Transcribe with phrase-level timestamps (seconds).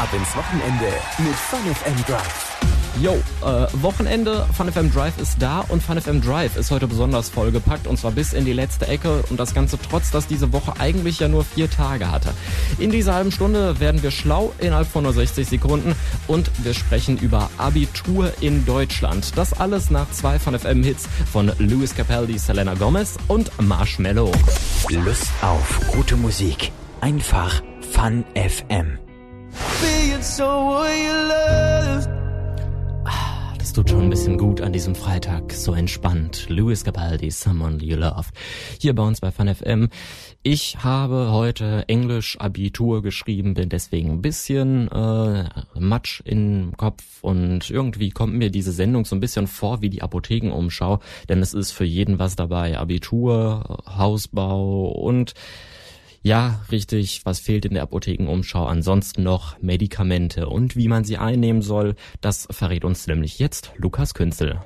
[0.00, 0.86] Ab ins Wochenende
[1.18, 2.56] mit FunFM Drive.
[3.02, 7.98] Yo, äh, Wochenende, FunFM Drive ist da und FunFM Drive ist heute besonders vollgepackt und
[7.98, 11.28] zwar bis in die letzte Ecke und das Ganze trotz, dass diese Woche eigentlich ja
[11.28, 12.32] nur vier Tage hatte.
[12.78, 15.94] In dieser halben Stunde werden wir schlau innerhalb von nur 60 Sekunden
[16.26, 19.36] und wir sprechen über Abitur in Deutschland.
[19.36, 24.32] Das alles nach zwei FunFM Hits von Louis Capaldi, Selena Gomez und Marshmallow.
[25.04, 26.72] Lust auf gute Musik.
[27.02, 27.60] Einfach
[27.92, 28.24] Fun
[33.70, 36.46] Es tut schon ein bisschen gut an diesem Freitag, so entspannt.
[36.48, 38.26] Louis Capaldi, Someone You Love.
[38.80, 39.90] Hier bei uns bei FunFM.
[40.42, 45.44] Ich habe heute Englisch Abitur geschrieben, bin deswegen ein bisschen äh,
[45.78, 50.02] Matsch im Kopf und irgendwie kommt mir diese Sendung so ein bisschen vor wie die
[50.02, 52.76] Apothekenumschau, denn es ist für jeden was dabei.
[52.76, 55.34] Abitur, Hausbau und
[56.22, 57.22] ja, richtig.
[57.24, 58.66] Was fehlt in der Apothekenumschau?
[58.66, 61.94] Ansonsten noch Medikamente und wie man sie einnehmen soll.
[62.20, 64.60] Das verrät uns nämlich jetzt Lukas Künzel.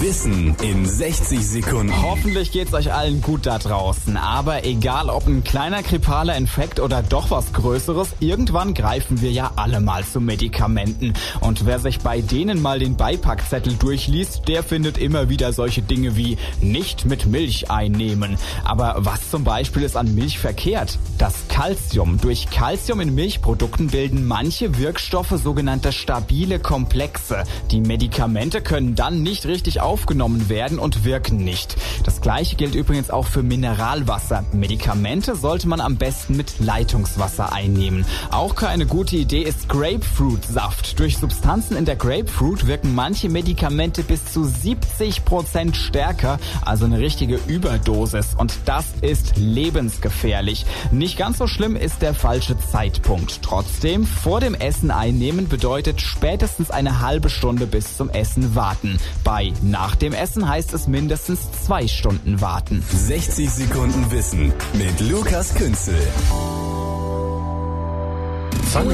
[0.00, 2.02] Wissen in 60 Sekunden.
[2.02, 4.16] Hoffentlich geht's euch allen gut da draußen.
[4.16, 9.52] Aber egal ob ein kleiner grippaler Infekt oder doch was Größeres, irgendwann greifen wir ja
[9.56, 11.14] alle mal zu Medikamenten.
[11.40, 16.16] Und wer sich bei denen mal den Beipackzettel durchliest, der findet immer wieder solche Dinge
[16.16, 18.38] wie nicht mit Milch einnehmen.
[18.64, 20.98] Aber was zum Beispiel ist an Milch verkehrt?
[21.22, 22.20] das Calcium.
[22.20, 27.44] Durch Calcium in Milchprodukten bilden manche Wirkstoffe sogenannte stabile Komplexe.
[27.70, 31.76] Die Medikamente können dann nicht richtig aufgenommen werden und wirken nicht.
[32.04, 34.44] Das gleiche gilt übrigens auch für Mineralwasser.
[34.52, 38.04] Medikamente sollte man am besten mit Leitungswasser einnehmen.
[38.30, 40.98] Auch keine gute Idee ist Grapefruitsaft.
[40.98, 46.98] Durch Substanzen in der Grapefruit wirken manche Medikamente bis zu 70 Prozent stärker, also eine
[46.98, 48.34] richtige Überdosis.
[48.36, 50.66] Und das ist lebensgefährlich.
[50.90, 53.42] Nicht ganz so schlimm ist der falsche Zeitpunkt.
[53.42, 58.98] Trotzdem, vor dem Essen einnehmen bedeutet spätestens eine halbe Stunde bis zum Essen warten.
[59.24, 62.84] Bei nach dem Essen heißt es mindestens zwei Stunden warten.
[62.90, 66.00] 60 Sekunden Wissen mit Lukas Künzel.
[68.72, 68.88] Fun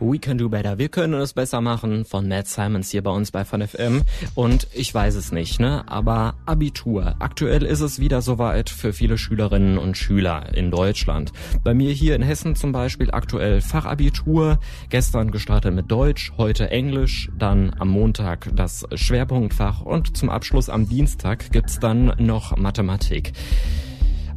[0.00, 0.78] We Can Do Better.
[0.78, 4.02] Wir können es besser machen von Matt Simons hier bei uns bei FunFM.
[4.34, 5.84] Und ich weiß es nicht, ne?
[5.86, 7.16] Aber Abitur.
[7.18, 11.32] Aktuell ist es wieder soweit für viele Schülerinnen und Schüler in Deutschland.
[11.64, 14.58] Bei mir hier in Hessen zum Beispiel aktuell Fachabitur.
[14.88, 20.88] Gestern gestartet mit Deutsch, heute Englisch, dann am Montag das Schwerpunktfach und zum Abschluss am
[20.88, 23.32] Dienstag gibt's dann noch Mathematik.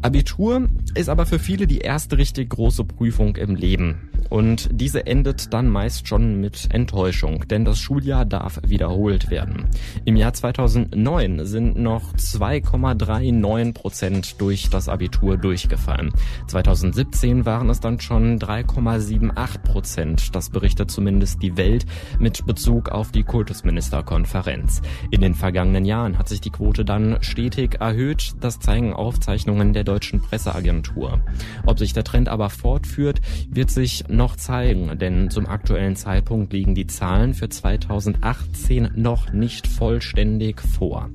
[0.01, 4.10] Abitur ist aber für viele die erste richtig große Prüfung im Leben.
[4.29, 9.67] Und diese endet dann meist schon mit Enttäuschung, denn das Schuljahr darf wiederholt werden.
[10.05, 16.11] Im Jahr 2009 sind noch 2,39 Prozent durch das Abitur durchgefallen.
[16.47, 20.35] 2017 waren es dann schon 3,78 Prozent.
[20.35, 21.85] Das berichtet zumindest die Welt
[22.19, 24.81] mit Bezug auf die Kultusministerkonferenz.
[25.11, 28.33] In den vergangenen Jahren hat sich die Quote dann stetig erhöht.
[28.39, 31.21] Das zeigen Aufzeichnungen der deutschen Presseagentur.
[31.65, 36.75] Ob sich der Trend aber fortführt, wird sich noch zeigen, denn zum aktuellen Zeitpunkt liegen
[36.75, 41.09] die Zahlen für 2018 noch nicht vollständig vor.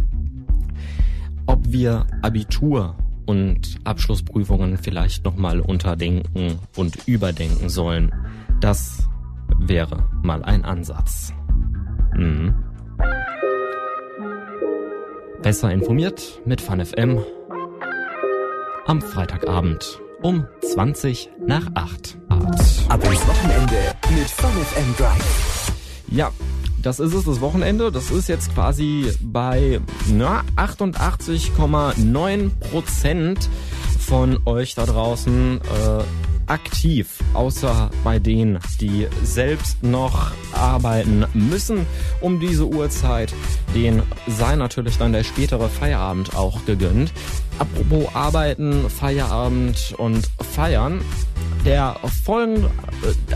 [1.47, 2.97] Ob wir Abitur
[3.27, 8.13] und Abschlussprüfungen vielleicht nochmal unterdenken und überdenken sollen,
[8.61, 9.09] das
[9.59, 11.33] wäre mal ein Ansatz.
[12.17, 12.55] Mhm.
[15.43, 17.21] Besser informiert mit FunFM
[18.87, 22.19] am Freitagabend um 20 nach 8.
[22.89, 23.75] Ab ins Wochenende
[24.11, 25.73] mit FunFM Drive.
[26.09, 26.31] Ja,
[26.81, 27.91] das ist es, das Wochenende.
[27.91, 33.51] Das ist jetzt quasi bei 88,9 Prozent
[33.99, 36.05] von euch da draußen äh,
[36.47, 41.85] aktiv, außer bei denen, die selbst noch arbeiten müssen
[42.21, 43.35] um diese Uhrzeit.
[43.75, 47.13] Den sei natürlich dann der spätere Feierabend auch gegönnt.
[47.59, 51.01] Apropos Arbeiten, Feierabend und Feiern.
[51.67, 52.71] Der folgende,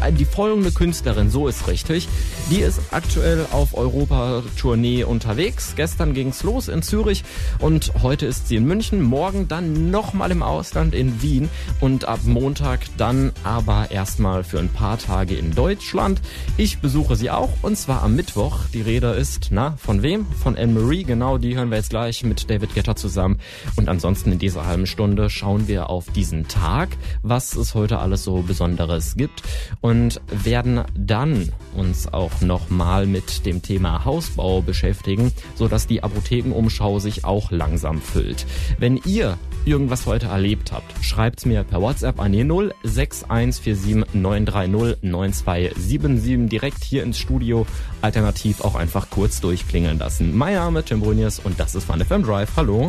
[0.01, 2.09] äh, die folgende Künstlerin, so ist richtig,
[2.49, 5.75] die ist aktuell auf Europa-Tournee unterwegs.
[5.75, 7.25] Gestern ging's los in Zürich
[7.59, 9.03] und heute ist sie in München.
[9.03, 11.49] Morgen dann nochmal im Ausland in Wien
[11.81, 16.21] und ab Montag dann aber erstmal für ein paar Tage in Deutschland.
[16.57, 18.61] Ich besuche sie auch und zwar am Mittwoch.
[18.73, 20.25] Die Rede ist, na, von wem?
[20.41, 23.41] Von Anne-Marie, genau, die hören wir jetzt gleich mit David Getter zusammen.
[23.75, 26.91] Und ansonsten in dieser halben Stunde schauen wir auf diesen Tag,
[27.25, 29.43] was es heute alles es so Besonderes gibt
[29.81, 36.99] und werden dann uns auch nochmal mit dem Thema Hausbau beschäftigen, so dass die Apothekenumschau
[36.99, 38.47] sich auch langsam füllt.
[38.79, 42.45] Wenn ihr irgendwas heute erlebt habt, schreibt's mir per WhatsApp an die
[42.83, 47.67] 06147 930 9277 direkt hier ins Studio,
[48.01, 50.37] alternativ auch einfach kurz durchklingeln lassen.
[50.37, 52.51] Mein Name Tim Bruniers und das ist Fun FM Drive.
[52.57, 52.87] Hallo.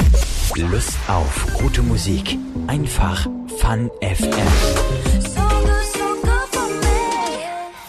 [0.55, 2.37] Lust auf gute Musik.
[2.67, 3.27] Einfach
[3.59, 4.80] Fun FM.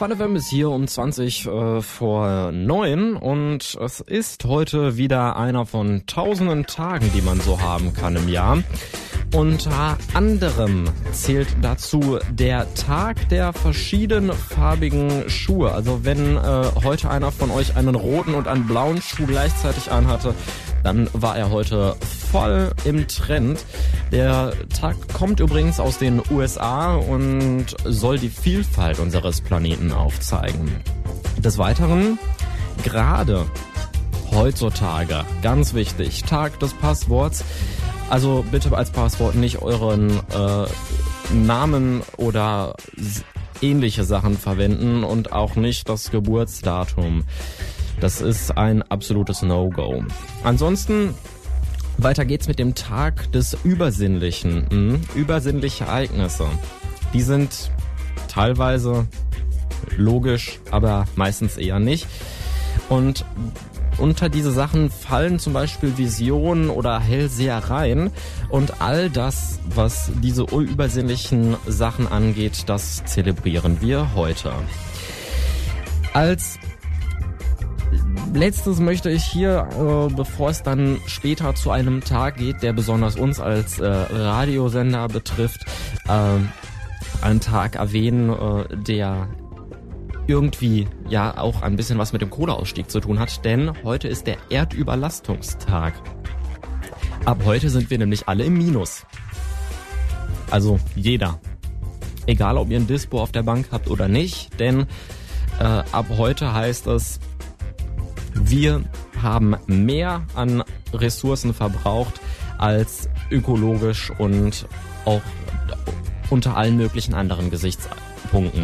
[0.02, 5.64] Fun FM ist hier um 20 äh, vor 9 und es ist heute wieder einer
[5.64, 8.64] von tausenden Tagen, die man so haben kann im Jahr.
[9.32, 15.72] Unter anderem zählt dazu der Tag der verschiedenfarbigen Schuhe.
[15.72, 16.40] Also wenn äh,
[16.84, 20.34] heute einer von euch einen roten und einen blauen Schuh gleichzeitig anhatte,
[20.84, 21.96] dann war er heute
[22.30, 23.64] voll im Trend.
[24.10, 30.70] Der Tag kommt übrigens aus den USA und soll die Vielfalt unseres Planeten aufzeigen.
[31.38, 32.18] Des Weiteren,
[32.84, 33.46] gerade
[34.30, 37.44] heutzutage, ganz wichtig, Tag des Passworts.
[38.12, 42.76] Also bitte als Passwort nicht euren äh, Namen oder
[43.62, 47.24] ähnliche Sachen verwenden und auch nicht das Geburtsdatum.
[48.00, 50.04] Das ist ein absolutes No-Go.
[50.44, 51.14] Ansonsten
[51.96, 54.66] weiter geht's mit dem Tag des Übersinnlichen.
[54.70, 55.00] Mhm.
[55.14, 56.44] Übersinnliche Ereignisse.
[57.14, 57.70] Die sind
[58.28, 59.06] teilweise
[59.96, 62.06] logisch, aber meistens eher nicht.
[62.90, 63.24] Und
[63.98, 68.10] unter diese Sachen fallen zum Beispiel Visionen oder Hellsehereien
[68.48, 74.52] und all das, was diese übersinnlichen Sachen angeht, das zelebrieren wir heute.
[76.12, 76.58] Als
[78.34, 83.16] letztes möchte ich hier, äh, bevor es dann später zu einem Tag geht, der besonders
[83.16, 85.64] uns als äh, Radiosender betrifft,
[86.08, 89.28] äh, einen Tag erwähnen, äh, der
[90.26, 94.26] irgendwie ja auch ein bisschen was mit dem Kohleausstieg zu tun hat, denn heute ist
[94.26, 95.94] der Erdüberlastungstag.
[97.24, 99.06] Ab heute sind wir nämlich alle im Minus.
[100.50, 101.40] Also jeder.
[102.26, 104.86] Egal ob ihr ein Dispo auf der Bank habt oder nicht, denn
[105.58, 107.18] äh, ab heute heißt es,
[108.34, 108.84] wir
[109.20, 112.20] haben mehr an Ressourcen verbraucht
[112.58, 114.66] als ökologisch und
[115.04, 115.22] auch
[116.30, 118.01] unter allen möglichen anderen Gesichtspunkten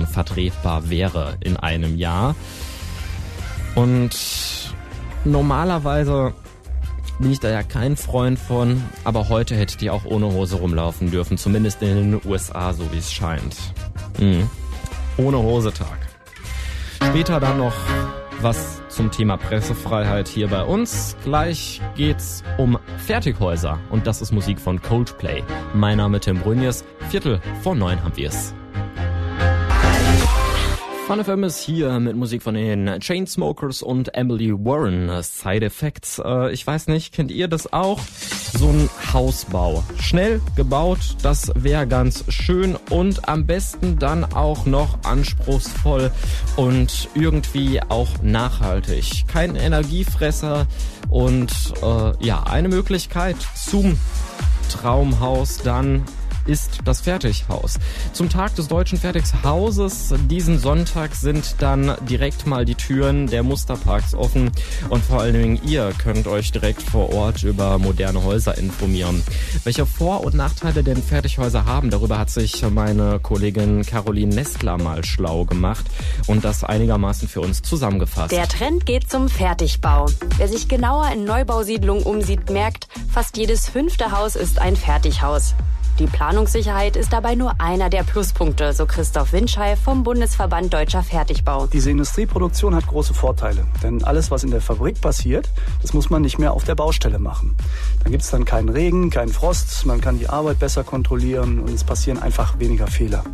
[0.06, 2.34] vertretbar wäre in einem Jahr.
[3.74, 4.10] Und
[5.24, 6.32] normalerweise
[7.18, 11.10] bin ich da ja kein Freund von, aber heute hättet ihr auch ohne Hose rumlaufen
[11.10, 13.56] dürfen, zumindest in den USA, so wie es scheint.
[14.18, 14.48] Mhm.
[15.16, 15.98] Ohne Hose Tag.
[17.02, 17.74] Später dann noch
[18.40, 21.16] was zum Thema Pressefreiheit hier bei uns.
[21.24, 25.42] Gleich geht's um Fertighäuser und das ist Musik von Coldplay.
[25.74, 26.84] Mein Name Tim Brünjes.
[27.08, 28.54] Viertel vor neun haben wir's.
[31.08, 35.10] Fun FM ist hier mit Musik von den Chainsmokers und Emily Warren.
[35.22, 36.20] Side Effects.
[36.22, 37.98] Äh, ich weiß nicht, kennt ihr das auch?
[38.52, 39.82] So ein Hausbau.
[39.98, 46.10] Schnell gebaut, das wäre ganz schön und am besten dann auch noch anspruchsvoll
[46.56, 49.24] und irgendwie auch nachhaltig.
[49.28, 50.66] Kein Energiefresser
[51.08, 51.50] und
[51.82, 53.98] äh, ja, eine Möglichkeit zum
[54.68, 56.04] Traumhaus dann
[56.48, 57.78] ist das Fertighaus.
[58.12, 64.14] Zum Tag des deutschen Fertighauses diesen Sonntag sind dann direkt mal die Türen der Musterparks
[64.14, 64.50] offen
[64.88, 69.22] und vor allen Dingen ihr könnt euch direkt vor Ort über moderne Häuser informieren.
[69.64, 75.04] Welche Vor- und Nachteile denn Fertighäuser haben, darüber hat sich meine Kollegin Caroline Nestler mal
[75.04, 75.84] schlau gemacht
[76.26, 78.32] und das einigermaßen für uns zusammengefasst.
[78.32, 80.06] Der Trend geht zum Fertigbau.
[80.38, 85.54] Wer sich genauer in Neubausiedlungen umsieht, merkt, fast jedes fünfte Haus ist ein Fertighaus.
[85.98, 91.66] Die Planungssicherheit ist dabei nur einer der Pluspunkte, so Christoph Winschei vom Bundesverband Deutscher Fertigbau.
[91.66, 95.50] Diese Industrieproduktion hat große Vorteile, denn alles, was in der Fabrik passiert,
[95.82, 97.56] das muss man nicht mehr auf der Baustelle machen.
[98.04, 101.70] Dann gibt es dann keinen Regen, keinen Frost, man kann die Arbeit besser kontrollieren und
[101.70, 103.24] es passieren einfach weniger Fehler.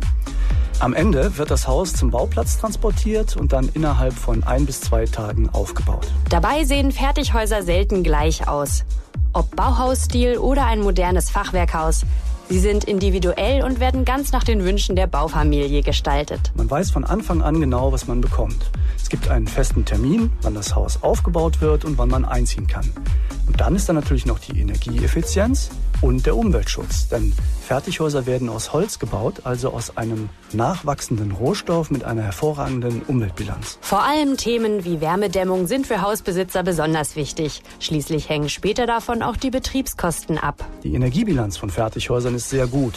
[0.79, 5.05] Am Ende wird das Haus zum Bauplatz transportiert und dann innerhalb von ein bis zwei
[5.05, 6.07] Tagen aufgebaut.
[6.29, 8.85] Dabei sehen Fertighäuser selten gleich aus.
[9.33, 12.05] Ob Bauhausstil oder ein modernes Fachwerkhaus,
[12.47, 16.51] Sie sind individuell und werden ganz nach den Wünschen der Baufamilie gestaltet.
[16.55, 18.69] Man weiß von Anfang an genau, was man bekommt.
[18.97, 22.87] Es gibt einen festen Termin, wann das Haus aufgebaut wird und wann man einziehen kann.
[23.55, 25.69] Und dann ist da natürlich noch die Energieeffizienz
[26.01, 27.07] und der Umweltschutz.
[27.07, 27.31] Denn
[27.65, 33.77] Fertighäuser werden aus Holz gebaut, also aus einem nachwachsenden Rohstoff mit einer hervorragenden Umweltbilanz.
[33.79, 37.63] Vor allem Themen wie Wärmedämmung sind für Hausbesitzer besonders wichtig.
[37.79, 40.67] Schließlich hängen später davon auch die Betriebskosten ab.
[40.83, 42.95] Die Energiebilanz von Fertighäusern ist sehr gut.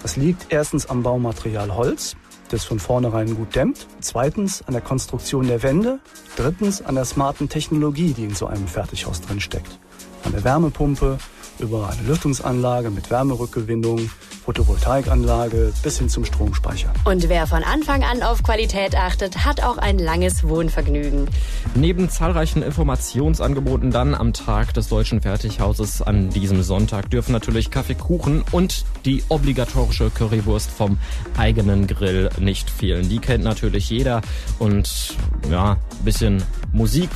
[0.00, 2.16] Das liegt erstens am Baumaterial Holz,
[2.48, 3.86] das von vornherein gut dämmt.
[4.00, 5.98] Zweitens an der Konstruktion der Wände.
[6.36, 9.78] Drittens an der smarten Technologie, die in so einem Fertighaus drin steckt.
[10.24, 11.18] An der Wärmepumpe
[11.60, 14.10] über eine Lüftungsanlage mit Wärmerückgewinnung,
[14.44, 16.92] Photovoltaikanlage bis hin zum Stromspeicher.
[17.04, 21.28] Und wer von Anfang an auf Qualität achtet, hat auch ein langes Wohnvergnügen.
[21.74, 28.42] Neben zahlreichen Informationsangeboten dann am Tag des Deutschen Fertighauses an diesem Sonntag dürfen natürlich Kaffeekuchen
[28.50, 30.98] und die obligatorische Currywurst vom
[31.36, 33.08] eigenen Grill nicht fehlen.
[33.08, 34.22] Die kennt natürlich jeder
[34.58, 35.14] und
[35.50, 37.10] ja, bisschen Musik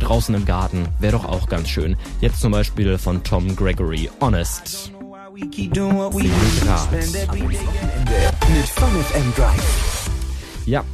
[0.00, 1.96] draußen im Garten wäre doch auch ganz schön.
[2.20, 4.92] Jetzt zum Beispiel von Tom Gregory, Honest.
[5.32, 5.54] Mit
[9.04, 10.10] FM Drive.
[10.66, 10.84] Ja,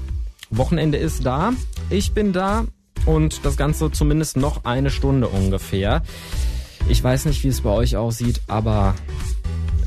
[0.50, 1.52] Wochenende ist da.
[1.90, 2.66] Ich bin da
[3.06, 6.02] und das Ganze zumindest noch eine Stunde ungefähr.
[6.88, 8.94] Ich weiß nicht, wie es bei euch aussieht, aber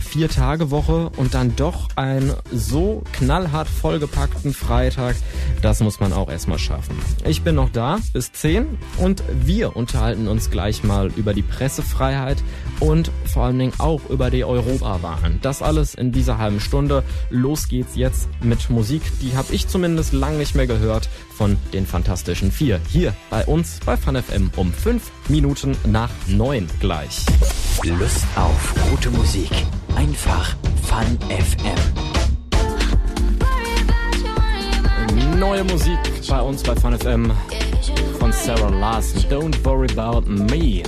[0.10, 5.16] vier Tage Woche und dann doch einen so knallhart vollgepackten Freitag,
[5.62, 6.98] das muss man auch erstmal schaffen.
[7.26, 8.66] Ich bin noch da bis 10
[8.98, 12.38] und wir unterhalten uns gleich mal über die Pressefreiheit
[12.80, 15.40] und vor allen Dingen auch über die Europawahlen.
[15.44, 17.04] Das alles in dieser halben Stunde.
[17.30, 21.86] Los geht's jetzt mit Musik, die habe ich zumindest lange nicht mehr gehört von den
[21.86, 22.82] Fantastischen Vier.
[22.90, 27.26] Hier bei uns bei FanFM um 5 Minuten nach 9 gleich.
[27.84, 29.52] Lust auf gute Musik.
[29.96, 31.80] Einfach Fun FM.
[35.40, 37.32] Neue Musik bei uns bei FanFM
[38.20, 39.22] von Sarah Larson.
[39.30, 40.84] Don't worry about me.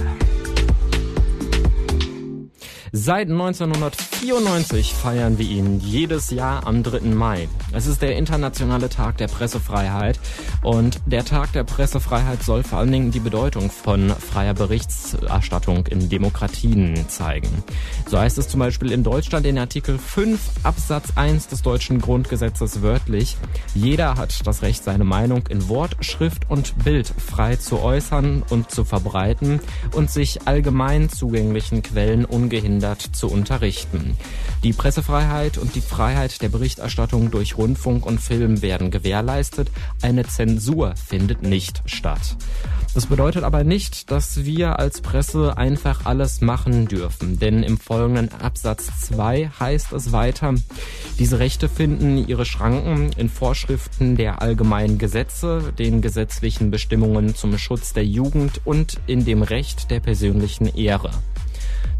[2.93, 6.99] Seit 1994 feiern wir ihn jedes Jahr am 3.
[7.11, 7.47] Mai.
[7.71, 10.19] Es ist der internationale Tag der Pressefreiheit
[10.61, 16.09] und der Tag der Pressefreiheit soll vor allen Dingen die Bedeutung von freier Berichterstattung in
[16.09, 17.63] Demokratien zeigen.
[18.09, 22.81] So heißt es zum Beispiel in Deutschland in Artikel 5 Absatz 1 des deutschen Grundgesetzes
[22.81, 23.37] wörtlich,
[23.73, 28.69] jeder hat das Recht, seine Meinung in Wort, Schrift und Bild frei zu äußern und
[28.69, 29.61] zu verbreiten
[29.95, 32.80] und sich allgemein zugänglichen Quellen ungehindert
[33.15, 34.17] zu unterrichten.
[34.63, 39.69] Die Pressefreiheit und die Freiheit der Berichterstattung durch Rundfunk und Film werden gewährleistet.
[40.01, 42.35] Eine Zensur findet nicht statt.
[42.93, 48.29] Das bedeutet aber nicht, dass wir als Presse einfach alles machen dürfen, denn im folgenden
[48.33, 50.55] Absatz 2 heißt es weiter,
[51.17, 57.93] diese Rechte finden ihre Schranken in Vorschriften der allgemeinen Gesetze, den gesetzlichen Bestimmungen zum Schutz
[57.93, 61.11] der Jugend und in dem Recht der persönlichen Ehre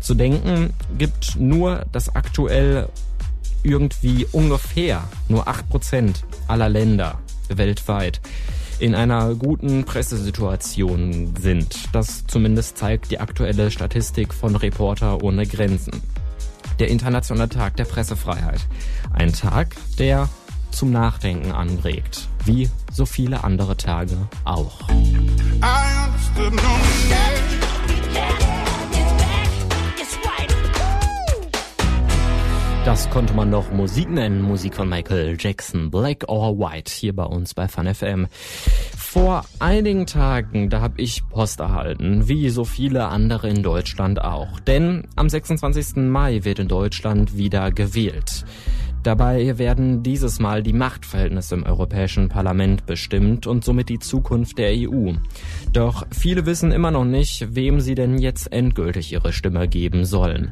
[0.02, 2.90] zu denken, gibt nur das aktuell
[3.64, 8.22] irgendwie ungefähr nur acht Prozent aller Länder weltweit
[8.80, 11.76] in einer guten Pressesituation sind.
[11.94, 16.02] Das zumindest zeigt die aktuelle Statistik von Reporter ohne Grenzen.
[16.80, 18.62] Der Internationale Tag der Pressefreiheit.
[19.14, 20.28] Ein Tag, der
[20.72, 24.80] zum Nachdenken anregt, wie so viele andere Tage auch.
[32.92, 37.24] Das konnte man doch Musik nennen, Musik von Michael Jackson, Black or White, hier bei
[37.24, 38.28] uns bei FunFM.
[38.98, 44.60] Vor einigen Tagen, da habe ich Post erhalten, wie so viele andere in Deutschland auch.
[44.60, 46.04] Denn am 26.
[46.08, 48.44] Mai wird in Deutschland wieder gewählt.
[49.04, 54.74] Dabei werden dieses Mal die Machtverhältnisse im Europäischen Parlament bestimmt und somit die Zukunft der
[54.74, 55.14] EU.
[55.74, 60.52] Doch viele wissen immer noch nicht, wem sie denn jetzt endgültig ihre Stimme geben sollen.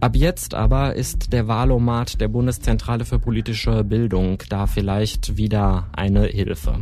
[0.00, 6.26] Ab jetzt aber ist der Wahlomat der Bundeszentrale für politische Bildung da vielleicht wieder eine
[6.26, 6.78] Hilfe.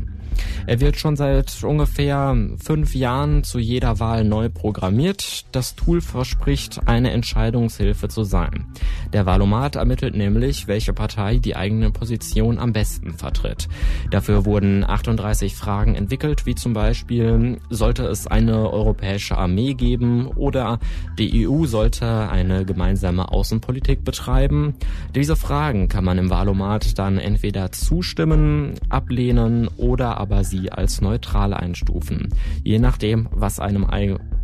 [0.66, 5.44] Er wird schon seit ungefähr fünf Jahren zu jeder Wahl neu programmiert.
[5.52, 8.66] Das Tool verspricht, eine Entscheidungshilfe zu sein.
[9.12, 13.68] Der Wahlomat ermittelt nämlich, welche Partei die eigene Position am besten vertritt.
[14.10, 20.78] Dafür wurden 38 Fragen entwickelt, wie zum Beispiel, sollte es eine europäische Armee geben oder
[21.18, 24.74] die EU sollte eine gemeinsame Außenpolitik betreiben?
[25.14, 31.54] Diese Fragen kann man im Wahlomat dann entweder zustimmen, ablehnen oder aber sie als neutral
[31.54, 32.30] einstufen,
[32.64, 33.86] je nachdem, was einem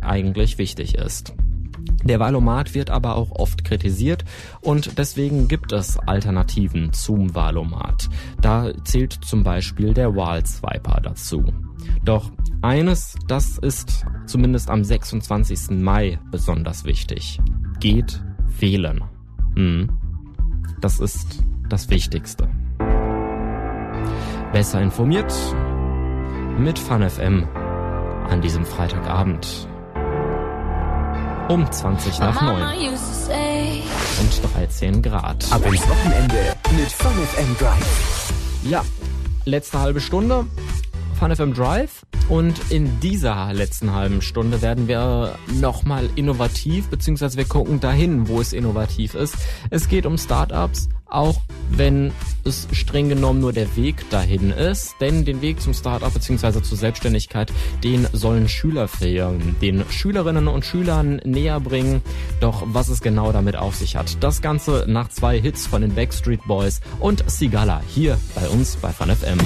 [0.01, 1.33] eigentlich wichtig ist.
[2.05, 4.23] Der Valomat wird aber auch oft kritisiert
[4.61, 8.09] und deswegen gibt es Alternativen zum Valomat.
[8.41, 11.43] Da zählt zum Beispiel der Wahlswiper dazu.
[12.05, 15.71] Doch eines, das ist zumindest am 26.
[15.71, 17.41] Mai besonders wichtig.
[17.81, 18.23] Geht
[18.59, 19.03] wählen.
[19.57, 19.89] Hm.
[20.79, 22.49] Das ist das Wichtigste.
[24.53, 25.33] Besser informiert
[26.57, 27.47] mit FunFM
[28.29, 29.67] an diesem Freitagabend.
[31.49, 35.45] Um 20 nach 9 und 13 Grad.
[35.51, 38.33] Ab ins Wochenende mit FunFM Drive.
[38.63, 38.83] Ja,
[39.45, 40.45] letzte halbe Stunde.
[41.19, 42.05] FunFM Drive.
[42.29, 48.39] Und in dieser letzten halben Stunde werden wir nochmal innovativ, beziehungsweise wir gucken dahin, wo
[48.39, 49.35] es innovativ ist.
[49.69, 52.11] Es geht um Startups, auch wenn
[52.43, 54.95] es streng genommen nur der Weg dahin ist.
[54.99, 56.61] Denn den Weg zum Startup bzw.
[56.61, 57.51] zur Selbstständigkeit,
[57.83, 62.01] den sollen Schülerferien den Schülerinnen und Schülern näher bringen.
[62.39, 65.93] Doch was es genau damit auf sich hat, das Ganze nach zwei Hits von den
[65.93, 69.39] Backstreet Boys und Sigala hier bei uns bei FunFM.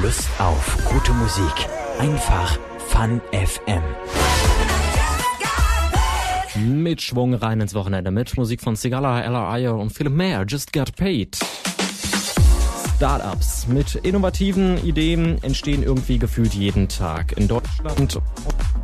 [0.00, 1.83] Lust auf gute Musik.
[1.98, 2.58] Einfach
[2.88, 3.82] Fun FM.
[6.82, 10.44] Mit Schwung rein ins Wochenende mit Musik von Sigala, Ella Ayer und viel mehr.
[10.46, 11.38] Just Get Paid.
[12.96, 18.20] Startups mit innovativen Ideen entstehen irgendwie gefühlt jeden Tag in Deutschland,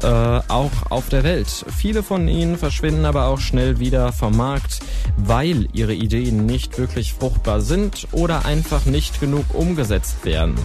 [0.02, 0.06] äh,
[0.48, 1.64] auch auf der Welt.
[1.76, 4.80] Viele von ihnen verschwinden aber auch schnell wieder vom Markt,
[5.16, 10.56] weil ihre Ideen nicht wirklich fruchtbar sind oder einfach nicht genug umgesetzt werden.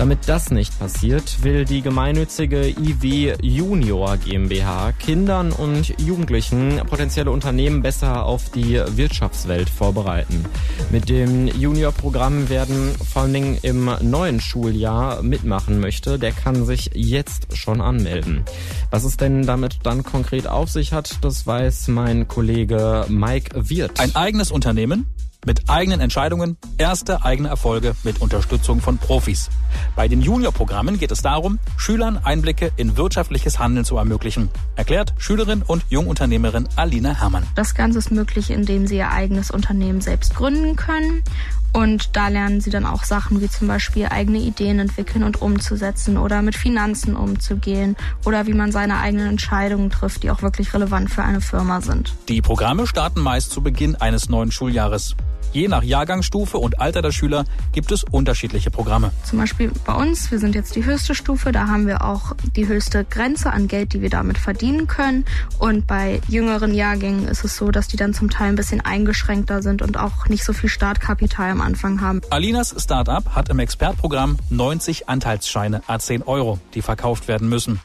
[0.00, 7.82] Damit das nicht passiert, will die gemeinnützige IW Junior GmbH Kindern und Jugendlichen potenzielle Unternehmen
[7.82, 10.46] besser auf die Wirtschaftswelt vorbereiten.
[10.90, 16.92] Mit dem Junior-Programm werden vor allen Dingen im neuen Schuljahr mitmachen möchte, der kann sich
[16.94, 18.46] jetzt schon anmelden.
[18.90, 24.00] Was es denn damit dann konkret auf sich hat, das weiß mein Kollege Mike Wirth.
[24.00, 25.04] Ein eigenes Unternehmen?
[25.46, 29.48] Mit eigenen Entscheidungen, erste eigene Erfolge mit Unterstützung von Profis.
[29.96, 35.62] Bei den Junior-Programmen geht es darum, Schülern Einblicke in wirtschaftliches Handeln zu ermöglichen, erklärt Schülerin
[35.62, 37.46] und Jungunternehmerin Alina Herrmann.
[37.54, 41.22] Das Ganze ist möglich, indem sie ihr eigenes Unternehmen selbst gründen können
[41.72, 46.18] und da lernen sie dann auch Sachen wie zum Beispiel eigene Ideen entwickeln und umzusetzen
[46.18, 51.10] oder mit Finanzen umzugehen oder wie man seine eigenen Entscheidungen trifft, die auch wirklich relevant
[51.10, 52.14] für eine Firma sind.
[52.28, 55.14] Die Programme starten meist zu Beginn eines neuen Schuljahres.
[55.52, 59.10] Je nach Jahrgangsstufe und Alter der Schüler gibt es unterschiedliche Programme.
[59.24, 62.68] Zum Beispiel bei uns, wir sind jetzt die höchste Stufe, da haben wir auch die
[62.68, 65.24] höchste Grenze an Geld, die wir damit verdienen können.
[65.58, 69.60] Und bei jüngeren Jahrgängen ist es so, dass die dann zum Teil ein bisschen eingeschränkter
[69.60, 72.20] sind und auch nicht so viel Startkapital am Anfang haben.
[72.30, 77.80] Alinas Startup hat im Expertprogramm 90 Anteilsscheine a 10 Euro, die verkauft werden müssen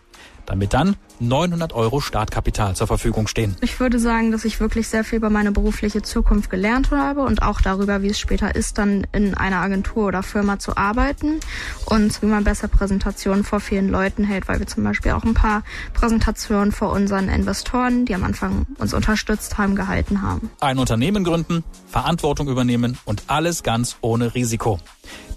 [0.45, 3.55] damit dann 900 Euro Startkapital zur Verfügung stehen.
[3.61, 7.41] Ich würde sagen, dass ich wirklich sehr viel über meine berufliche Zukunft gelernt habe und
[7.41, 11.39] auch darüber, wie es später ist, dann in einer Agentur oder Firma zu arbeiten
[11.85, 15.33] und wie man besser Präsentationen vor vielen Leuten hält, weil wir zum Beispiel auch ein
[15.33, 20.49] paar Präsentationen vor unseren Investoren, die am Anfang uns unterstützt haben, gehalten haben.
[20.59, 24.79] Ein Unternehmen gründen, Verantwortung übernehmen und alles ganz ohne Risiko.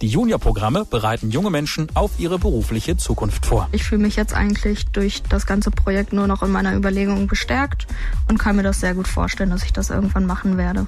[0.00, 3.68] Die Junior-Programme bereiten junge Menschen auf ihre berufliche Zukunft vor.
[3.72, 7.86] Ich fühle mich jetzt eigentlich durch das ganze Projekt nur noch in meiner Überlegung bestärkt
[8.28, 10.86] und kann mir das sehr gut vorstellen, dass ich das irgendwann machen werde.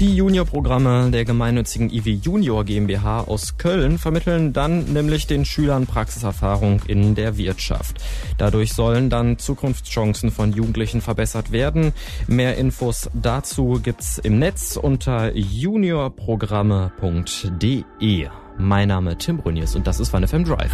[0.00, 6.82] Die Juniorprogramme der gemeinnützigen IW Junior GmbH aus Köln vermitteln dann nämlich den Schülern Praxiserfahrung
[6.86, 8.00] in der Wirtschaft.
[8.36, 11.94] Dadurch sollen dann Zukunftschancen von Jugendlichen verbessert werden.
[12.28, 18.28] Mehr Infos dazu gibt's im Netz unter juniorprogramme.de.
[18.56, 20.70] Mein Name Tim Bruniers und das ist Van FM Drive.